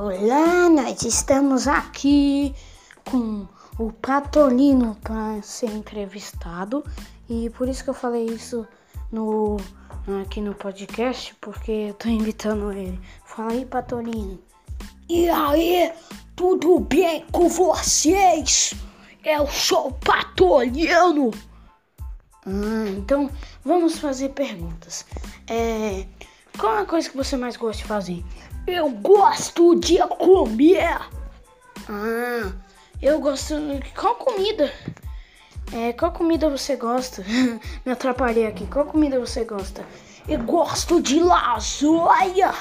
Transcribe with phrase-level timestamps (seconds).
[0.00, 2.54] Olá, nós estamos aqui
[3.10, 3.48] com
[3.80, 6.84] o Patolino para ser entrevistado
[7.28, 8.64] e por isso que eu falei isso
[9.10, 9.56] no
[10.22, 13.00] aqui no podcast porque eu tô invitando ele.
[13.24, 14.38] Fala aí, Patolino.
[15.08, 15.92] E aí,
[16.36, 18.74] tudo bem com vocês?
[19.24, 21.32] Eu sou o Patolino.
[22.46, 23.28] Ah, então
[23.64, 25.04] vamos fazer perguntas.
[25.48, 26.06] É,
[26.58, 28.24] qual é a coisa que você mais gosta de fazer?
[28.66, 30.98] Eu gosto de comer.
[31.88, 32.52] Ah,
[33.00, 33.54] eu gosto.
[33.94, 34.72] Qual comida?
[35.72, 37.24] É, qual comida você gosta?
[37.86, 38.66] Me atrapalhei aqui.
[38.66, 39.86] Qual comida você gosta?
[40.28, 42.52] Eu gosto de lasanha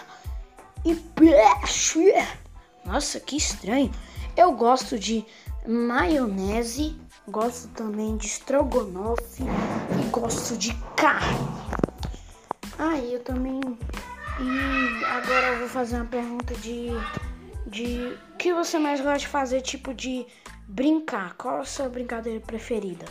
[0.85, 2.13] e peixe.
[2.85, 3.91] Nossa, que estranho.
[4.35, 5.25] Eu gosto de
[5.67, 6.95] maionese,
[7.27, 11.47] gosto também de estrogonofe e gosto de carne.
[12.79, 13.59] Ah, eu também.
[14.39, 16.89] E agora eu vou fazer uma pergunta de.
[17.65, 18.17] De.
[18.37, 20.25] Que você mais gosta de fazer, tipo de
[20.67, 21.33] brincar?
[21.35, 23.05] Qual a sua brincadeira preferida?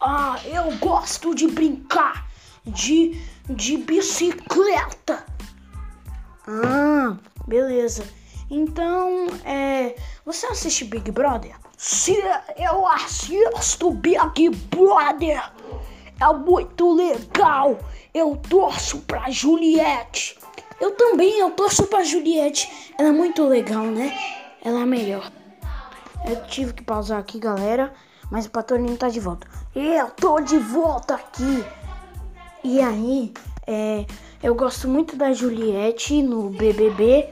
[0.00, 2.28] Ah, eu gosto de brincar
[2.66, 5.24] de, de bicicleta.
[6.46, 7.16] Ah,
[7.46, 8.04] beleza.
[8.50, 9.94] Então, é,
[10.24, 11.54] você assiste Big Brother?
[11.76, 12.16] Sim,
[12.56, 15.52] eu assisto Big Brother.
[16.20, 17.78] É muito legal.
[18.18, 20.36] Eu torço pra Juliette.
[20.80, 22.92] Eu também, eu torço pra Juliette.
[22.98, 24.12] Ela é muito legal, né?
[24.60, 25.30] Ela é melhor.
[26.28, 27.94] Eu tive que pausar aqui, galera.
[28.28, 29.46] Mas o Patolino tá de volta.
[29.72, 31.64] Eu tô de volta aqui.
[32.64, 33.32] E aí,
[33.64, 34.04] é,
[34.42, 37.28] eu gosto muito da Juliette no BBB.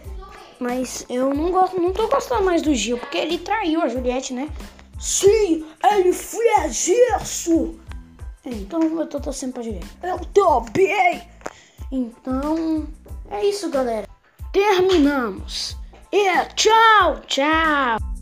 [0.60, 4.32] Mas eu não gosto, não tô gostando mais do Gil, porque ele traiu a Juliette,
[4.32, 4.48] né?
[5.00, 7.74] Sim, ele fez isso!
[8.46, 9.88] Então eu tô torcendo pra Juliette.
[10.02, 11.28] Eu também!
[11.90, 12.86] Então,
[13.30, 14.08] é isso, galera.
[14.52, 15.76] Terminamos.
[16.12, 18.15] E tchau, tchau!